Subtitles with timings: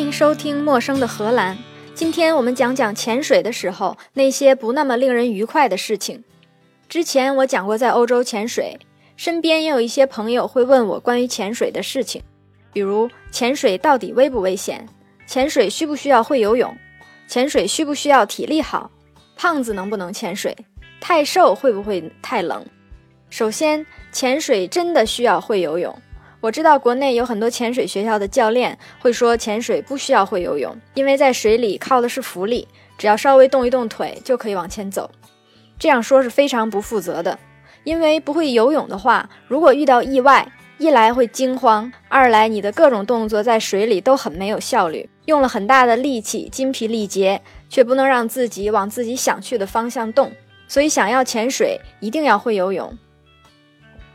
[0.00, 1.54] 欢迎收听《陌生的荷兰》。
[1.94, 6.24] 今天我们讲讲潜水的时候那些不那么令人愉快的事情。
[6.88, 8.78] 之前我讲过在欧洲潜水，
[9.18, 12.22] 身边也有一些朋友会问我关于潜水的事情，
[12.72, 14.88] 比如潜水到底危不危险？
[15.26, 16.74] 潜水需不需要会游泳？
[17.28, 18.90] 潜水需不需要体力好？
[19.36, 20.56] 胖子能不能潜水？
[20.98, 22.64] 太瘦会不会太冷？
[23.28, 25.94] 首先，潜水真的需要会游泳。
[26.40, 35.10] 我知道国内有很多潜水学校的教练会说潜水不需要会游泳，因为在水里靠的是浮力，只要稍微动一动腿就可以往前走。
[35.78, 37.38] 这样说是非常不负责的，
[37.84, 50.32] 因为不会游泳的话，如果遇到意外，一来会惊慌，二来你的各种动作在水里都很没有效率，用了很大的力气，筋疲力竭，却不能让自己往自己想去的方向动。
[50.66, 52.96] 所以想要潜水，一定要会游泳。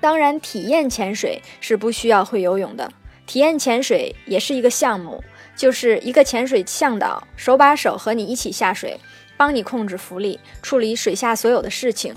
[0.05, 2.91] 当然，体验潜水是不需要会游泳的。
[3.25, 5.23] 体验潜水也是一个项目，
[5.55, 8.99] 就是一个潜水向导手把手和你一起下水，
[9.35, 12.15] 帮你控制浮力，处理水下所有的事情。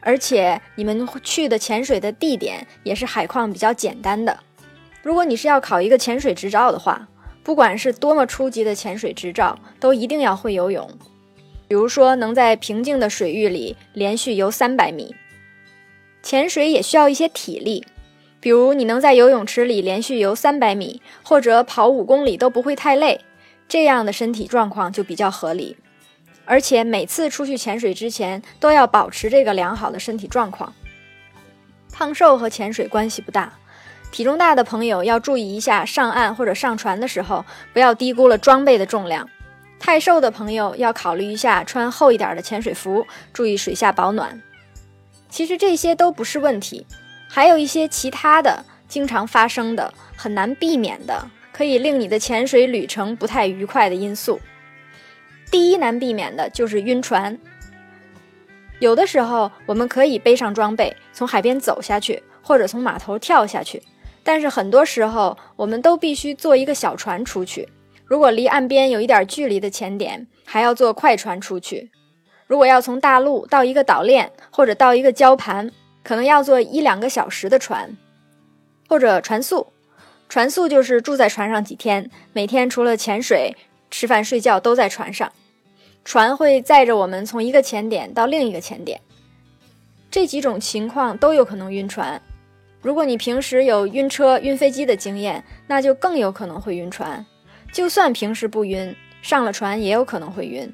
[0.00, 4.40] 而且你们去的潜水的地点也是海况比较简单的。
[5.02, 7.06] 如果你是要考一个潜水执照的话，
[7.42, 10.90] 不管是多么初级的潜水执照，都一定要会游泳。
[11.68, 15.14] 比如说，能在平静的水域里连续游三百米。
[16.22, 17.84] 潜水也需要一些体力，
[18.40, 23.20] 比如你能在游泳池里连续游三百米，或者跑五公里都不会太累，
[23.68, 25.76] 这样的身体状况就比较合理。
[26.44, 30.72] 而且每次出去潜水之前都要保持这个良好的身体状况。
[31.92, 33.52] 胖瘦和潜水关系不大，
[34.10, 39.28] 体重大的朋友要注意一下上岸或者上船的时候不要低估了装备的重量。
[39.78, 44.40] 太瘦的朋友要考虑一下穿厚一点的潜水服，注意水下保暖。
[45.32, 46.86] 其实这些都不是问题，
[47.26, 54.38] 还有一些其他的经常发生的、很难避免的，可以令你的潜水旅程不太愉快的因素。
[55.50, 57.38] 第一难避免的就是晕船。
[58.78, 63.82] 有的时候我们可以背上装备从海边走下去，或者从码头跳下去，
[64.22, 67.66] 但是很多时候我们都必须坐一个小船出去。
[68.04, 71.90] 如果离岸边有一点距离的潜点，还要坐快船出去。
[72.52, 75.72] 如果要从大陆到一个岛链或者到一个礁盘，
[76.04, 77.96] 可能要坐一两个小时的船，
[78.86, 79.72] 或者船宿。
[80.28, 83.56] 船宿就是住在船上几天，每天除了潜水、
[83.90, 85.32] 吃饭、睡觉都在船上。
[86.04, 89.00] 船会载着我们从一个潜点到另一个潜点。
[90.10, 92.20] 这几种情况都有可能晕船。
[92.82, 97.24] 如果你平时有晕车、晕飞机的经验，那就更有可能会晕船。
[97.72, 100.70] 就算平时不晕，上了船也有可能会晕。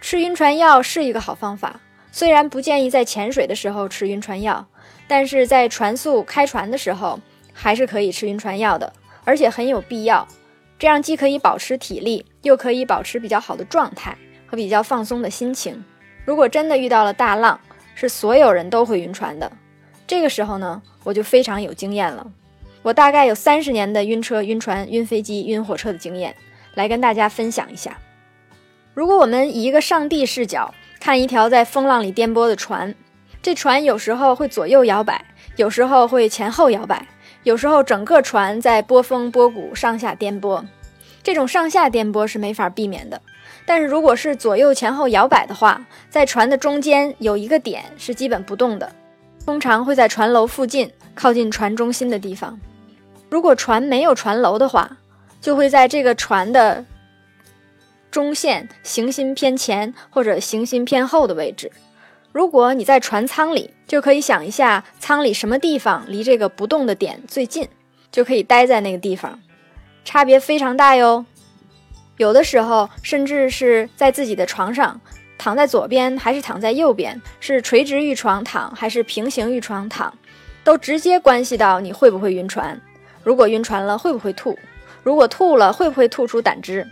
[0.00, 1.80] 吃晕船药是一个好方法，
[2.10, 4.66] 虽然不建议在潜水的时候吃晕船药，
[5.06, 7.20] 但是在船速开船的时候
[7.52, 8.92] 还是可以吃晕船药的，
[9.24, 10.26] 而且很有必要。
[10.78, 14.16] 这样既可以保持体力，又可以保持比较好的状态
[14.46, 15.84] 和比较放松的心情。
[16.24, 17.60] 如果真的遇到了大浪，
[17.94, 19.52] 是所有人都会晕船的。
[20.06, 22.26] 这个时候呢，我就非常有经验了。
[22.82, 26.34] 我大概有三十年的晕车、晕船、晕飞机、晕火车的经验，
[26.74, 27.98] 来跟大家分享一下。
[28.92, 32.94] 如果我们以一个上帝视角看一条在风浪里颠簸的船，
[33.40, 35.24] 这船有时候会左右摇摆，
[35.56, 37.06] 有时候会前后摇摆，
[37.44, 40.64] 有时候整个船在波峰波谷上下颠簸。
[41.22, 43.20] 这种上下颠簸是没法避免的，
[43.64, 45.80] 但是如果是左右前后摇摆的话，
[46.10, 48.90] 在船的中间有一个点是基本不动的，
[49.46, 52.58] 通常会在船楼附近靠近船中心的地方。
[53.30, 54.98] 如果船没有船楼的话，
[55.40, 56.84] 就会在这个船的。
[58.10, 61.70] 中线行星偏前或者行星偏后的位置。
[62.32, 67.68] 如果你在船舱里，就可以想一下舱里什么地方离这个不动的点最近，
[68.12, 69.40] 就可以待在那个地方。
[70.04, 71.24] 差别非常大哟。
[72.16, 75.00] 有的时候甚至是在自己的床上，
[75.38, 80.12] 躺在左边还是躺在右边，是垂直于床躺还是平行于床躺，
[80.62, 82.80] 都直接关系到你会不会晕船。
[83.24, 84.58] 如果晕船了，会不会吐？
[85.02, 86.86] 如果吐了，会不会吐出胆汁？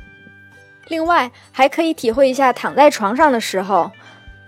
[0.88, 3.90] 另外，还可以体会一下躺在床上的时候，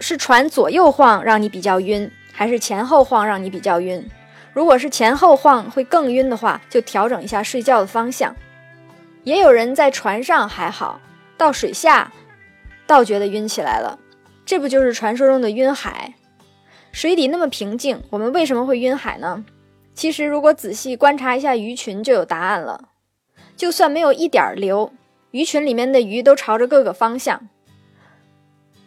[0.01, 4.05] 是船左右晃让你比较晕，还是前后晃让你比较晕？
[4.53, 8.35] 如果是前后晃会更晕的话，就调整一下睡觉的方向。
[9.23, 11.01] 也有人在船上还好，
[11.37, 12.11] 到水下
[12.87, 13.99] 倒觉得晕起来了，
[14.47, 16.15] 这不就是传说中的晕海？
[16.91, 19.45] 水底那么平静，我们为什么会晕海呢？
[19.95, 22.89] 其实，如果仔细观察一下鱼群，就有答案了。
[23.57, 24.91] 就算没有一点流。
[25.33, 27.49] 鱼群里面的鱼都朝着各个方向，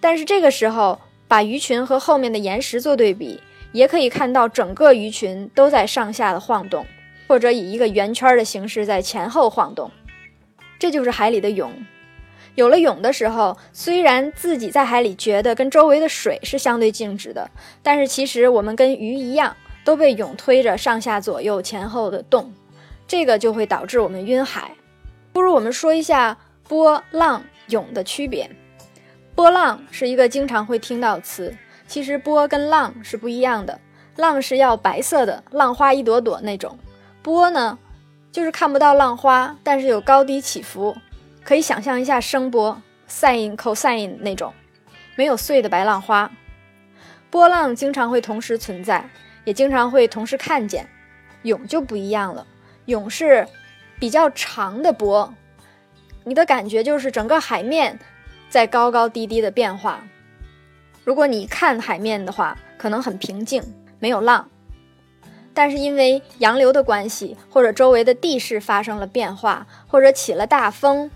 [0.01, 3.39] 但是这个时候把鱼群和后面的岩石做对比，
[3.71, 6.85] 也可以看到整个鱼群都在上下的晃动，
[7.27, 9.89] 或者以一个圆圈的形式在前后晃动。
[10.77, 11.71] 这就是海里的涌。
[12.55, 17.49] 有了涌的时候，虽然自己在海里觉得跟周围的水是相对静止的，
[17.81, 19.55] 但是其实我们跟鱼一样，
[19.85, 22.53] 都被涌推着上下左右前后的动，
[23.07, 24.71] 这个就会导致我们晕海。
[25.33, 26.37] 不如我们说一下
[26.67, 28.49] 波浪涌的区别。
[29.35, 31.57] 波浪是一个经常会听到词，
[31.87, 33.81] 其实波跟浪是不一样的。
[34.15, 36.77] 浪是要白色的，浪花一朵朵那种；
[37.23, 37.79] 波呢，
[38.31, 40.95] 就是看不到浪花，但是有高低起伏。
[41.43, 44.53] 可以想象一下声波 （sin、cosine） 那种，
[45.15, 46.31] 没有碎的白浪花。
[47.31, 49.09] 波浪经常会同时存在，
[49.45, 50.87] 也经常会同时看见。
[51.41, 52.45] 涌就不一样了，
[52.85, 53.47] 涌是
[54.03, 55.33] 比较长的波，
[56.25, 57.97] 你的感觉就是整个海面
[58.49, 60.05] 在高高低低的变化。
[61.05, 63.63] 如果你看海面的话，可能很平静，
[63.99, 64.49] 没有浪。
[65.53, 71.09] 但是因为洋流的关系，或者周围的地势发生了变化，或者起了大风。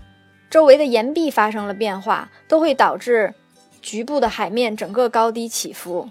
[0.48, 3.34] 周围的岩壁发生了变化，都会导致
[3.82, 6.08] 局部的海面整个高低起伏。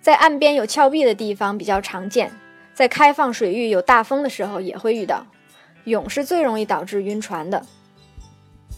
[0.00, 2.32] 在岸边有峭壁的地方比较常见，
[2.72, 5.26] 在开放水域有大风的时候也会遇到。
[5.84, 7.64] 涌是最容易导致晕船的。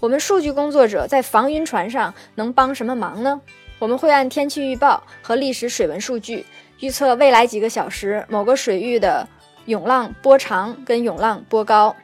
[0.00, 3.40] 我们数据工作者在防晕船上能帮什么忙呢？
[3.78, 6.44] 我们会按天气预报和历史水文数据
[6.80, 9.28] 预测未来几个小时某个水域的
[9.66, 11.94] 涌浪波长跟涌浪波高。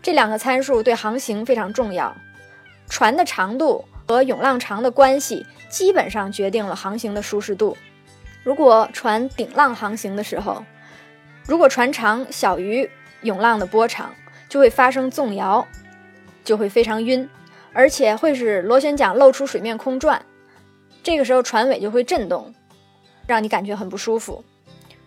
[0.00, 2.14] 这两个参数对航行非常重要。
[2.88, 7.76] 船的长度和涌浪长的关系，基本上决定了航行的舒适度。
[8.44, 10.64] 如果船顶浪航行的时候，
[11.46, 12.90] 如果船长小于
[13.22, 14.12] 涌浪的波长，
[14.52, 15.66] 就会发生纵摇，
[16.44, 17.26] 就会非常晕，
[17.72, 20.22] 而且会使螺旋桨露出水面空转。
[21.02, 22.52] 这个时候船尾就会震动，
[23.26, 24.44] 让你感觉很不舒服。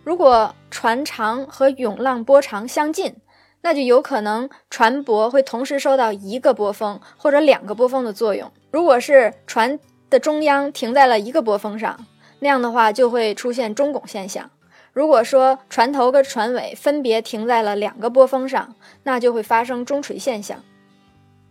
[0.02, 3.14] 如果船长和涌浪波长相近，
[3.60, 8.50] 那就有可能船舶会同时受到一个波峰或者两个波峰的作用。
[8.72, 9.78] 如果是船
[10.10, 12.04] 的中央停在了一个波峰上，
[12.40, 14.50] 那样的话就会出现中拱现象。
[14.96, 20.64] 如果说船头跟船尾分别停在了两个波峰上，那就会发生中垂现象。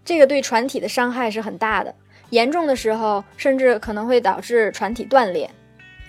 [0.04, 1.94] 这个对船体的伤害是很大的，
[2.32, 5.48] 严重的时候甚至可能会导致船体断裂。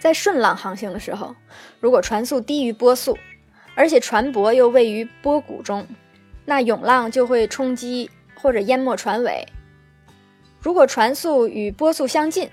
[0.01, 1.37] 在顺浪航行的时候，
[1.79, 3.19] 如果船速低于波速，
[3.75, 5.87] 而且船舶又位于波谷中，
[6.47, 8.11] 那涌浪就会冲击
[8.41, 9.47] 或者淹没船尾。
[10.59, 12.49] 如果船速与波速相近，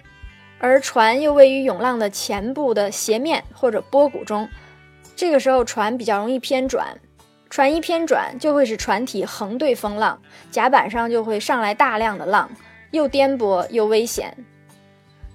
[0.60, 4.50] 而船又位于涌浪的前部的斜面或者波谷中，
[5.16, 6.98] 这个时候船比较容易偏转。
[7.50, 10.20] 船一偏转，就会使船体横对风浪，
[10.50, 12.50] 甲板上就会上来大量的浪，
[12.90, 14.36] 又颠簸又危险。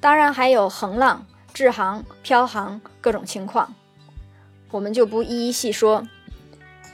[0.01, 3.73] 当然还有横浪、滞航、漂航各种情况。
[4.73, 6.09] 我们就不一一细说，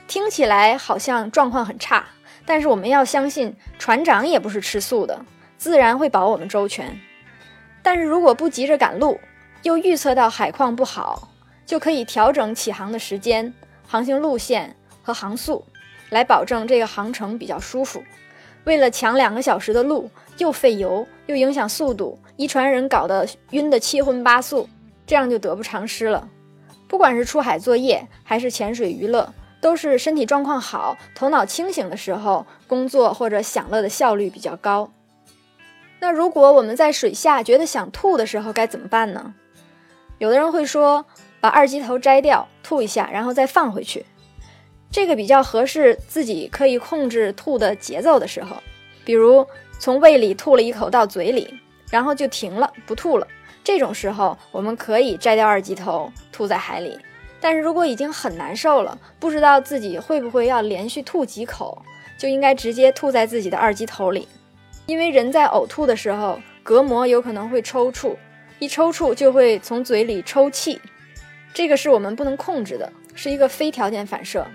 [0.07, 2.05] 听起来好像状况很差，
[2.45, 5.25] 但是我们要相信船长也不是吃素的，
[5.57, 6.99] 自然会保我们周全。
[7.81, 9.19] 但是如果不急着赶路，
[9.63, 11.29] 又预测到海况不好，
[11.65, 13.53] 就可以调整起航的时间、
[13.87, 15.63] 航行路线和航速，
[16.09, 18.03] 来保证这个航程比较舒服。
[18.65, 24.67] 为了抢两个小时的路，又费油又影响速度，一船人搞得晕得七荤八素，
[25.05, 26.27] 这样就得不偿失了。
[26.87, 34.91] 不管是出海作业还是潜水娱乐，都是身体状况好、头脑清醒的时候工作或者享乐的效率比较高。
[35.99, 39.33] 那如果我们在水下觉得想吐的时候该怎么办呢？
[40.19, 41.05] 有的人会说
[41.45, 44.03] 把二级头摘掉，吐一下，然后再放回去，
[44.89, 48.57] 这个比较合适自己可以控制吐的节奏的时候，
[49.05, 49.45] 比如
[49.77, 51.53] 从胃里吐了一口到嘴里，
[51.91, 53.27] 然后就停了，不吐了。
[53.63, 56.97] 这种时候，我们可以摘掉二级头，吐在海里。
[57.39, 61.79] 但是如果已经很难受了，不知道自己会不会要连续吐几口，
[62.17, 64.27] 就应该直接吐在自己的二级头里。
[64.87, 68.15] 因为人在呕吐的时候，隔膜有可能会抽搐，
[68.57, 70.81] 一抽搐就会从嘴里抽气，
[71.55, 74.45] 这个是我们不能控制的，是一个非条件反射。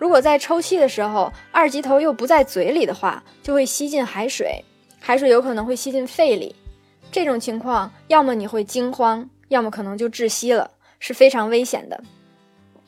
[0.00, 4.64] 如果在抽气的时候，二级头又不在嘴里的话，就会吸进海水，
[4.98, 6.56] 海水有可能会吸进肺里。
[7.12, 12.02] 这种情况，要么你会惊慌，要么可能就窒息了，是非常危险的。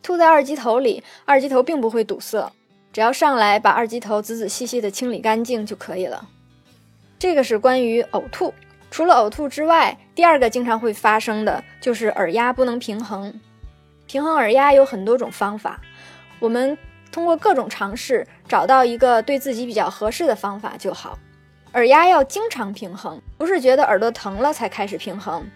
[0.03, 2.53] 吐在二级头里，二级头并不会堵塞，
[2.93, 6.29] 只要上来把二级头仔仔细细的清理干净就可以了。
[7.17, 8.53] 这个是关于呕吐。
[8.91, 13.41] 除了呕吐之外，第二个经常会发生的就是耳压不能平衡。
[14.07, 15.81] 平衡耳压有很多种方法，
[16.39, 16.79] 我们
[17.11, 21.19] 通过各种尝试，找到一个对自己比较合适的方法就好。
[21.75, 25.47] 耳压要经常平衡，不是觉得耳朵疼了才开始平衡。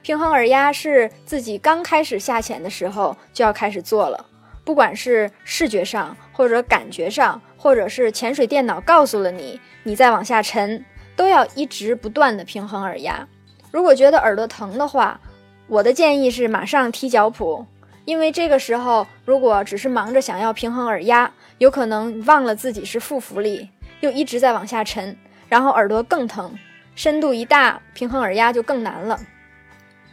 [0.00, 4.26] 平衡耳压是自己刚开始下潜的时候就要开始做了，
[4.64, 10.84] 不管是视觉上或者感觉上，或者是潜水电脑告诉了你你在往下沉，
[11.16, 13.26] 都要一直不断的平衡耳压。
[13.70, 15.20] 如果觉得耳朵疼的话，
[15.66, 17.64] 我的建议是马上踢脚蹼，
[18.04, 25.16] 因为这个时候如果只是忙着想要平衡耳压，有可能忘了自己是负浮力，又一直在往下沉，
[25.48, 26.58] 然后耳朵更疼，
[26.94, 29.18] 深度一大，平衡耳压就更难了。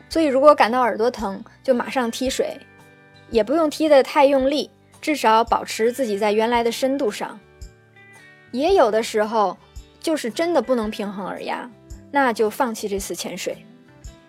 [0.07, 2.57] 所以如果感到耳朵疼，就马上踢水，
[3.29, 4.69] 也不用踢得太用力，
[5.01, 7.39] 至少保持自己在原来的深度上。
[8.51, 9.57] 也有的时候
[9.99, 11.69] 就是真的不能平衡耳压，
[12.11, 13.65] 那就放弃这次潜水。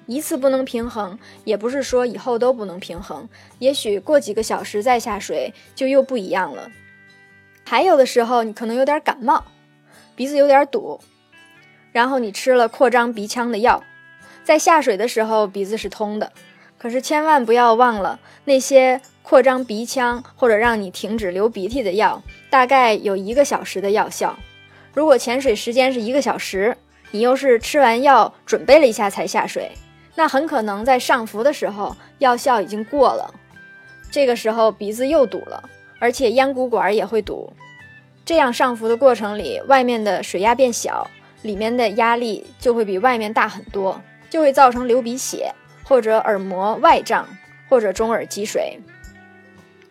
[0.07, 3.29] 一次不能平衡，也不是说以后都不能平衡。
[3.61, 6.69] 也许过几个小时再下水就又不一样了。
[7.65, 9.45] 还有的时候你可能有点感冒，
[10.17, 11.01] 鼻子有点堵，
[11.93, 13.85] 然后你吃了扩张鼻腔的药，
[14.43, 16.33] 在下水的时候鼻子是通的。
[16.77, 24.37] 可是千万不要忘了，那些扩张鼻腔或者让你停止流鼻涕的药，大概有一个小时的药效。
[24.93, 26.77] 如果潜水时间是一个小时，
[27.11, 29.71] 你又是吃完药准备了一下才下水。
[30.15, 33.33] 那很可能在上浮的时候药效已经过了，
[34.11, 37.53] 这个时候鼻子又堵了，而且咽鼓管也会堵。
[38.25, 41.09] 这样上浮的过程里，外面的水压变小，
[41.43, 45.53] 里面的压力就会比外面大很多，就会造成流鼻血，
[45.85, 47.27] 或者耳膜外胀，
[47.69, 48.79] 或者中耳积水。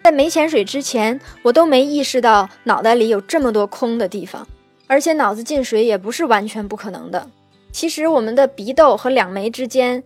[0.04, 4.48] 在没潜水之前，我都没意识到脑袋里有这么多空的地方，
[4.90, 7.30] 而且脑子进水也不是完全不可能的。
[7.72, 10.04] 其实我们的鼻窦和两眉之间。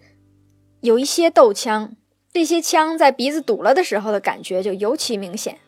[0.82, 1.96] 有一些窦腔，
[2.34, 5.60] 这些腔在鼻子堵了的时候的感觉就尤其明显。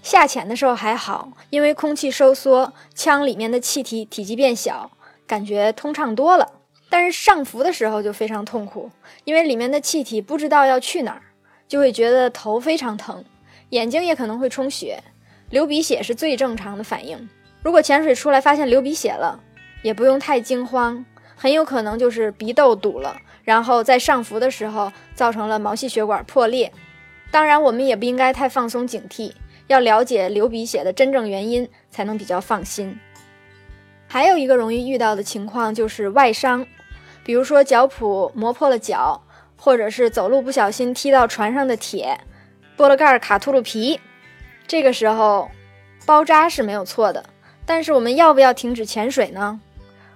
[0.00, 4.92] 下潜的时候还好，因为空气收缩，腔里面的气体体积变小，
[5.26, 6.52] 感觉通畅多了。
[6.88, 8.92] 但是上浮的时候就非常痛苦，
[9.24, 11.22] 因为里面的气体不知道要去哪儿，
[11.66, 13.24] 就会觉得头非常疼，
[13.70, 15.02] 眼睛也可能会充血，
[15.50, 17.28] 流鼻血是最正常的反应。
[17.62, 19.40] 如果潜水出来发现流鼻血了，
[19.82, 21.04] 也不用太惊慌，
[21.36, 23.16] 很有可能就是鼻窦堵了。
[23.42, 26.72] 然后在上浮的时候造成了毛细血管破裂，
[27.30, 29.32] 当然我们也不应该太放松警惕，
[29.66, 32.98] 要了解流鼻血的真正原因才能比较放心。
[34.06, 36.66] 还有一个容易遇到的情况就是外伤，
[37.24, 39.22] 比如说脚蹼磨破了脚，
[39.56, 42.20] 或者是走路不小心踢到船上的铁，
[42.76, 44.00] 拨了盖卡秃噜皮，
[44.66, 45.50] 这个时候
[46.06, 47.24] 包扎是没有错的，
[47.70, 49.60] 但是我们要不要停止潜水呢？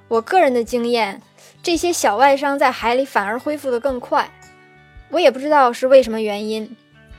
[0.08, 1.22] 我个人的经验。
[1.62, 4.28] 这些小外伤在海里反而恢复得更快，
[5.08, 6.76] 我也不知道是为什么原因。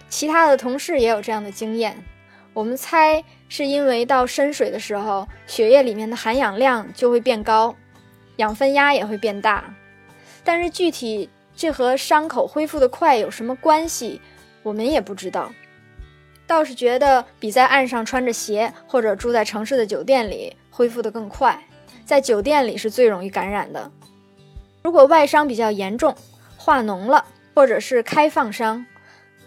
[0.10, 2.04] 其他的同事也有这样的经验，
[2.52, 7.74] 我们猜是因为到深水的时候，血液里面的含氧量就会变高，
[8.36, 9.74] 氧分压也会变大。
[10.44, 14.20] 但是具体这和伤口恢复的快有什么关系，
[14.64, 15.50] 我们也不知道。
[16.48, 21.60] 倒是觉得比在岸上穿着鞋或者住在城市的酒店里恢复得更快，
[22.06, 23.92] 在酒店里是最容易感染的。
[24.84, 26.16] 如果外伤比较严重，
[26.58, 28.86] 化脓了，或者是开放伤，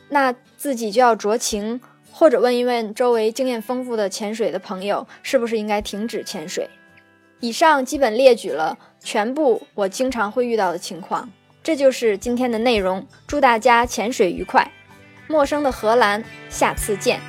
[0.09, 6.69] 那自己就要酌情，或者问一问周围经验丰富的潜水的朋友，是不是应该停止潜水。
[7.41, 11.31] 以上基本列举了全部我经常会遇到的情况，
[11.63, 13.07] 这就是今天的内容。
[13.29, 14.69] 祝大家潜水愉快！
[15.29, 17.21] 陌生的荷兰，下次见。